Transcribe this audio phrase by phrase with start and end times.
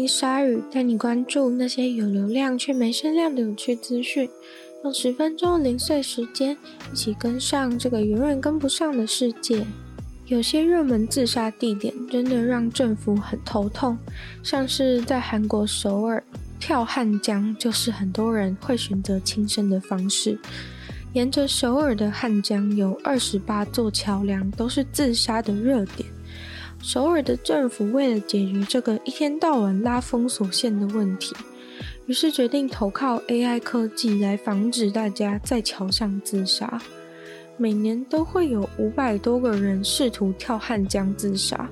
[0.00, 4.28] 迎鲨语，带你关注那些有流量却没声量的有趣资讯。
[4.82, 6.56] 用十分钟零碎时间，
[6.90, 9.62] 一起跟上这个永远跟不上的世界。
[10.26, 13.98] 有些热门自杀地点真的让政府很头痛，
[14.42, 16.22] 像是在韩国首尔
[16.58, 20.38] 跳汉江，就是很多人会选择轻生的方式。
[21.12, 26.08] 沿着首尔的汉江有二十八座桥梁，都是自杀的热点。
[26.82, 31.36] 首尔的政府为了解决这个一天到晚拉封锁线的问题，
[32.06, 36.80] 于是决定投靠 AI 科技来防止大家在桥上自杀。
[37.58, 41.68] 每年都会有五百多个人试图跳汉江自杀。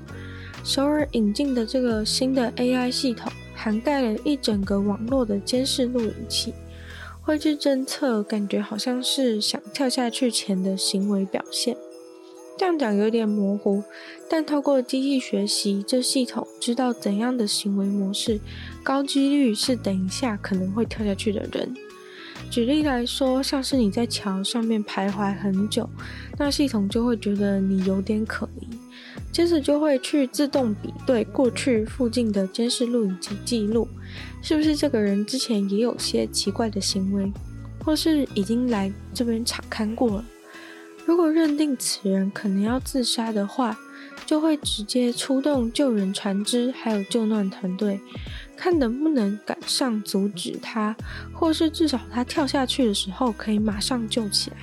[0.62, 6.52] 首尔引进的这个新的 AI 系统，涵盖了一整个网络的监视录影器，
[7.22, 11.74] 会去侦测，感觉好像是想跳下去前的行为表现。
[12.58, 13.84] 这样讲有点模糊，
[14.28, 18.40] 但透过机器学习，这系统知道怎样的行为模式，
[18.82, 21.72] 高几率是等一下可能会跳下去的人。
[22.50, 25.88] 举例来说，像是你在桥上面徘徊很久，
[26.36, 28.66] 那系统就会觉得你有点可疑，
[29.30, 33.86] 接着就会去自动比对过去附近的监视录影机记录，
[34.42, 37.32] 是不是这个人之前也有些奇怪的行为，
[37.84, 40.24] 或是已经来这边查看过了。
[41.08, 43.74] 如果认定此人可能要自杀的话，
[44.26, 47.98] 就会直接出动救援船只，还有救难团队。
[48.54, 50.94] 看能不能赶上阻止他，
[51.32, 54.58] 或是至少他跳下去的时候可以马上救起来。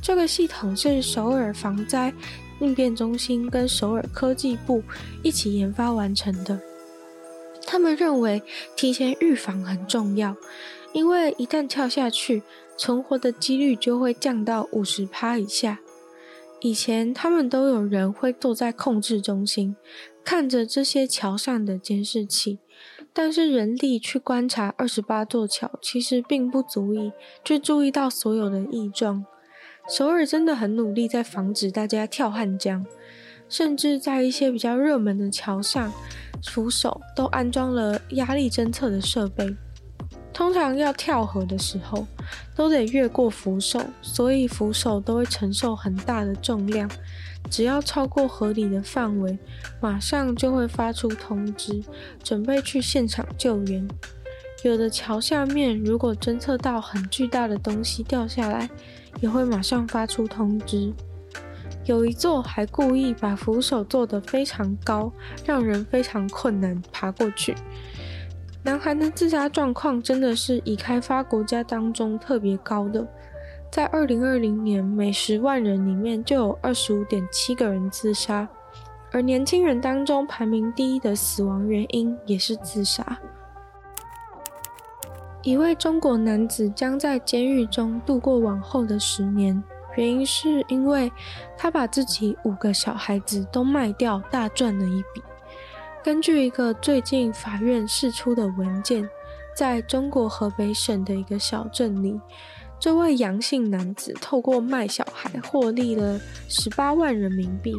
[0.00, 2.14] 这个系统是首尔防灾
[2.60, 4.84] 应变中心跟首尔科技部
[5.20, 6.56] 一起研发完成的。
[7.70, 8.42] 他们认为
[8.74, 10.34] 提前预防很重要，
[10.92, 12.42] 因为一旦跳下去，
[12.76, 15.78] 存活的几率就会降到五十趴以下。
[16.60, 19.76] 以前他们都有人会坐在控制中心，
[20.24, 22.58] 看着这些桥上的监视器。
[23.12, 27.12] 但是人力去观察二十八座桥，其实并不足以
[27.44, 29.24] 去注意到所有的异状。
[29.88, 32.84] 首尔真的很努力在防止大家跳汉江，
[33.48, 35.92] 甚至在一些比较热门的桥上，
[36.46, 39.56] 扶手都安装了压力侦测的设备。
[40.32, 42.06] 通常要跳河的时候，
[42.56, 46.88] 都得越过扶手，所以扶手都会承受很大的重量。
[47.50, 49.38] 只要超过合理的范围，
[49.80, 51.82] 马上就会发出通知，
[52.22, 53.86] 准备去现场救援。
[54.62, 58.70] 有的桥下面如果侦测到很巨大的东西掉下来，
[59.20, 60.92] 也会马上发出通知。
[61.90, 65.12] 有一座还故意把扶手做得非常高，
[65.44, 67.52] 让人非常困难爬过去。
[68.62, 73.04] 男孩的自杀状况真的是已开发国家当中特别高的。
[73.72, 78.48] 在二零二零年，每十万人里面就有二十五点七个人自杀，
[79.10, 83.18] 而年轻人当中排名第一的死亡原因也是自杀。
[85.42, 89.60] 一位中国男子将在监狱中度过往后的十年，
[89.96, 91.10] 原因是因为
[91.56, 95.22] 他把自己五个小孩子都卖掉，大赚了一笔。
[96.02, 99.08] 根据一个最近法院释出的文件，
[99.54, 102.20] 在中国河北省的一个小镇里。
[102.78, 106.18] 这位杨姓男子透过卖小孩获利了
[106.48, 107.74] 十八万人民币。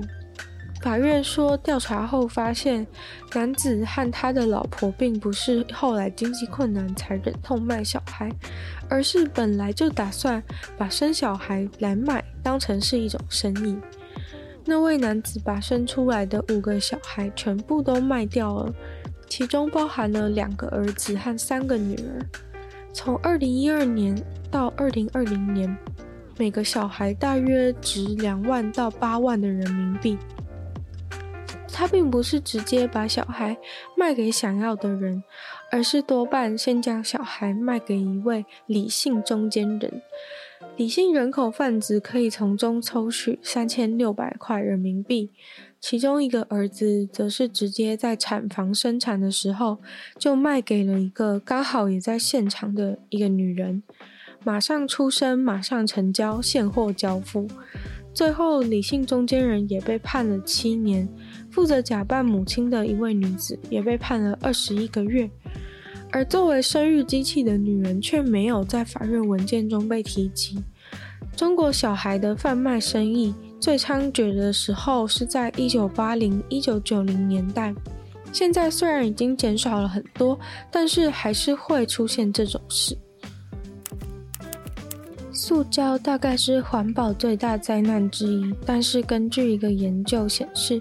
[0.82, 2.86] 法院说，调查后发现，
[3.34, 8.32] 男子和他的老婆并不是后来经济困难才忍痛卖小孩，
[8.90, 10.42] 而是本来就打算
[10.78, 13.78] 把生小孩来卖，当成是一种生意。
[14.66, 18.74] 那位男子把生出来的五个小孩全部都卖掉了，
[19.30, 22.26] 其中包含了两个儿子和三个女儿。
[22.92, 24.20] 从二零一二年
[24.50, 25.78] 到二零二零年，
[26.38, 30.18] 每个小孩大约值两万到八万的人民币。
[31.74, 33.58] 他并不是直接把小孩
[33.98, 35.24] 卖给想要的人，
[35.72, 40.02] 而是多半先将小孩卖给一位理性中间人。
[40.78, 45.32] 理性人口贩子可以从中抽取三千六百块人民币。
[45.80, 49.80] 其中一个儿子则是直接在产房生产的时候
[50.20, 53.82] 就卖给了一个刚好也在现场的一个女人，
[54.44, 57.48] 马上出生，马上成交，现货交付。
[58.14, 61.08] 最后，李姓中间人也被判了七年，
[61.50, 65.30] 负责假扮母亲的一位女子也被判了二十一个月。
[66.12, 70.62] 而作为生育机器的女人却没有在法院文件中被提及。
[71.38, 77.74] 中国小孩的贩卖生意最猖獗的时候是在一九八零、一九九零年代。
[78.34, 80.38] 现在虽然已经减少了很多，
[80.70, 82.98] 但是还是会出现这种事。
[85.44, 90.80] 塑胶大概是环保最大灾难之一，但是根据一个研究显示，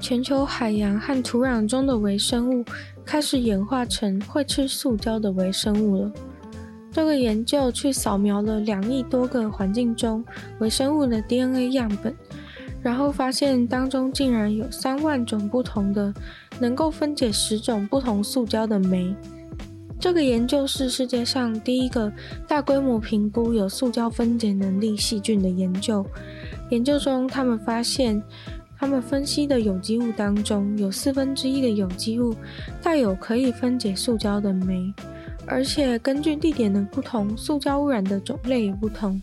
[0.00, 2.64] 全球海洋和土壤中的微生物
[3.04, 6.12] 开始演化成会吃塑胶的微生物了。
[6.90, 10.24] 这个研究去扫描了两亿多个环境中
[10.58, 12.16] 微生物的 DNA 样本，
[12.80, 16.14] 然后发现当中竟然有三万种不同的
[16.58, 19.14] 能够分解十种不同塑胶的酶。
[20.00, 22.12] 这个研究是世界上第一个
[22.46, 26.06] 大规模评估有塑胶分解能力细菌的研究。
[26.70, 28.22] 研究中，他们发现，
[28.78, 32.32] 他们分析的有机物当中有四分之一的有机物
[32.80, 34.94] 带有可以分解塑胶的酶，
[35.46, 39.20] 而且根据地点的不同，塑胶污染的种类也不同。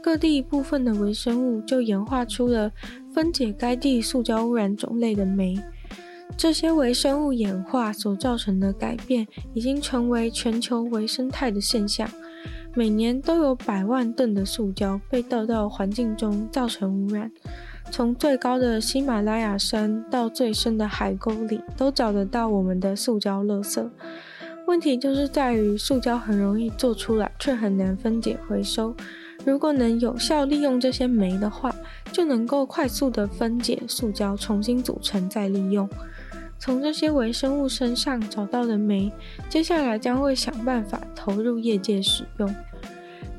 [0.00, 2.70] 各地部分的微生物就演化出了
[3.12, 5.58] 分解该地塑胶污染种类的酶。
[6.36, 12.08] 这些微生物演化所造成的改变，已经成为全球微生态的现象。
[12.74, 17.30] 每年都有百万吨的塑胶被倒到环境中，造成污染。
[17.90, 23.88] 从最高的喜马拉雅山到最深的海沟里，都找得到我们的塑胶垃圾。
[24.66, 28.96] 问题就是在于，塑胶很容易做出来，却很难分解回收。
[29.44, 31.74] 如果能有效利用这些酶的话，
[32.10, 35.88] 就能够快速地分解塑胶，重新组成再利用。
[36.58, 39.12] 从这些微生物身上找到的酶，
[39.48, 42.54] 接下来将会想办法投入业界使用。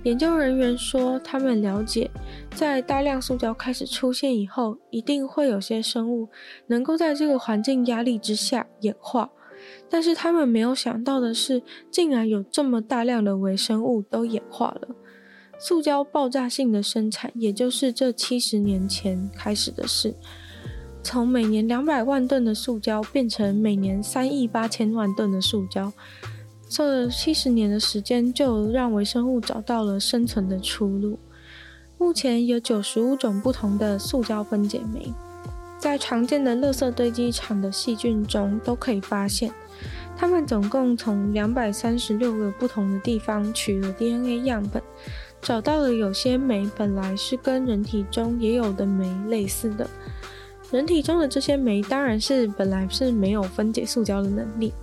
[0.03, 2.11] 研究人员说，他们了解，
[2.53, 6.29] 在大量塑胶开始出现以后，一定会有些生物
[6.67, 9.31] 能够在这个环境压力之下演化。
[9.89, 14.89] 但是他们没有想到的是，竟然有这么大量的微生物都演化了。
[15.57, 20.13] 塑胶爆炸性的生产，也就是这七十年前开始的事。
[21.05, 25.93] 从每年两百万吨的塑胶变成每年三亿八千万吨的塑胶，
[26.67, 31.19] 这七十年的时间就让微生物找到了生存的出路。
[31.99, 35.13] 目前有九十五种不同的塑胶分解酶，
[35.77, 39.53] 在常见的垃圾堆积场的细菌中都可以发现。
[40.17, 44.81] 它们总共从两百三十六个不同的地方取了 DNA 样本，
[45.39, 49.87] 找到了有些酶本来是跟人体中也有的酶类似的。
[50.75, 54.73] 人体中的这些酶当然是本来是没有分解塑胶的能力，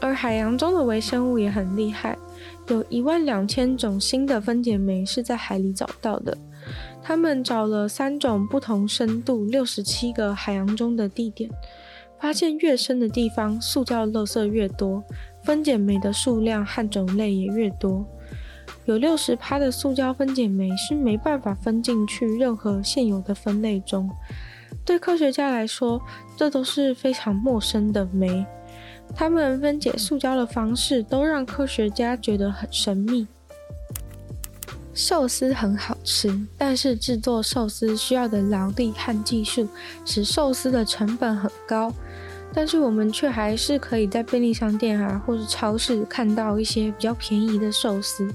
[0.00, 2.16] 而海洋中的微生物也很厉害，
[2.68, 6.38] 有一万两千种新的分解酶是在海里找到的。
[7.02, 11.50] 他们找了三种不同深度、六十七个海洋中的地点，
[12.18, 15.04] 发现越深的地方塑胶垃圾越多，
[15.44, 18.06] 分解酶的数量和种类也越多。
[18.86, 24.08] 有六十趴的塑胶分解酶是没办法分进去任何现有的分类中。
[24.84, 26.00] 对科学家来说，
[26.36, 28.44] 这都是非常陌生的酶。
[29.14, 33.26] 他们分解塑胶的方式都让科学家觉得很神秘。
[34.92, 39.66] 寿司很好吃，但是制作寿司需要的劳力和技术
[40.04, 41.92] 使寿司的成本很高。
[42.52, 48.28] 但是我们却还是可以在便利商店啊，或是超市看到一些比较便宜的寿司。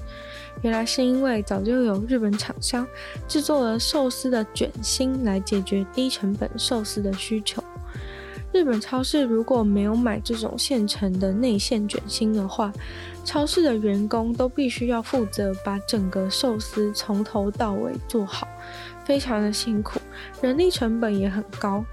[0.62, 2.88] 原来是因为早就有日本厂商
[3.28, 7.64] 制作了寿司的卷心来解决低成本寿司的需求。
[8.52, 12.72] 日本超市如果没有买这种现成的内馅卷心的话，
[13.26, 18.48] 超市的员工都必须要负责把整个寿司从头到尾做好，
[19.04, 20.00] 非常的辛苦，
[20.42, 21.84] 人力成本也很高。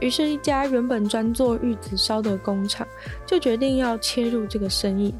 [0.00, 2.86] 于是，一家原本专做玉子烧的工厂
[3.24, 5.14] 就决定要切入这个生意。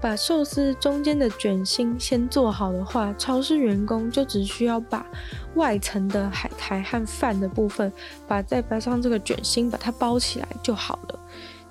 [0.00, 5.06] 把寿司中间的卷心先做好的话，超市员工就只需要把
[5.54, 7.92] 外层的海苔和饭的部分，
[8.26, 11.20] 把再摆上这个卷心，把它包起来就好了。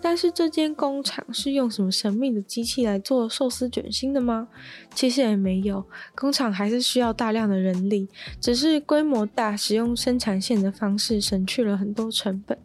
[0.02, 4.48] 但是这间工厂是用什么神秘的机器来做寿司卷心的吗？
[4.96, 8.08] 其实也没有，工厂还是需要大量的人力，
[8.40, 12.58] 只是规模大，使用生产线的方式省去了很多成本，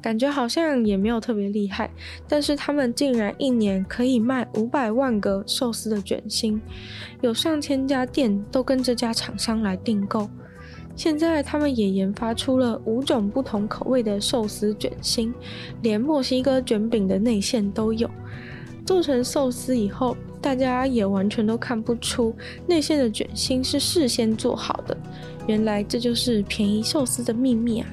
[0.00, 1.90] 感觉好像也没有特别厉害。
[2.28, 6.60] 但是他们竟然一年可以卖五百万个寿司的卷心，
[7.20, 10.30] 有上千家店都跟这家厂商来订购。
[10.96, 15.34] 现在他们也研发出了五种不同口味的寿司卷心，
[15.82, 18.08] 连墨西哥卷饼的内馅都有。
[18.86, 22.34] 做成寿司以后，大家也完全都看不出
[22.66, 24.96] 内馅的卷心是事先做好的。
[25.46, 27.88] 原来这就是便宜寿司的秘密啊！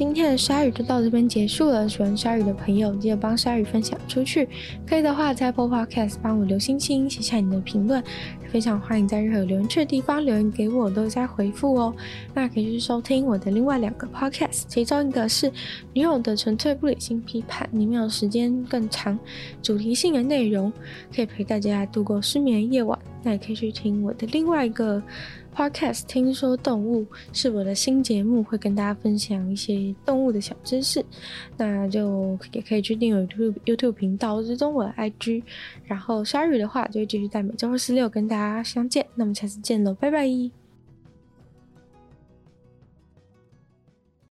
[0.00, 1.86] 今天的鲨鱼就到这边结束了。
[1.86, 4.48] 喜欢鲨鱼的朋友，记得帮鲨鱼分享出去。
[4.86, 8.02] 可以的话，在 Apple Podcast 帮我留星星，写下你的评论。
[8.50, 11.94] 非常欢迎在任何留言区的地方留言给我，都在回复哦。
[12.32, 15.50] 那可以去收听我的另外两个 Podcast，其中一个是
[15.92, 19.18] 《女友的纯粹不理性批判》，里面有时间更长、
[19.60, 20.72] 主题性的内容，
[21.14, 22.98] 可以陪大家度过失眠的夜晚。
[23.22, 25.02] 那也可以去听我的另外一个。
[25.52, 31.04] Podcast 听说动物是我的新节目，会跟大家分享一些动物的小知识，
[31.56, 35.42] 那就也可以去订阅 YouTube YouTube 频道，追踪我的 IG。
[35.86, 39.04] 然后 Sherry 的话，就会继续在每周二、四、六跟大家相见。
[39.16, 40.59] 那么下次见喽，拜拜。